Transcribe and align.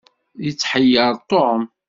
Yetḥeyyeṛ 0.45 1.13
Tom. 1.29 1.61